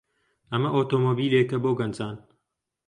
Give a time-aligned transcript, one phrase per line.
[0.51, 2.15] ئەمە ئۆتۆمۆبیلێکە بۆ گەنجان.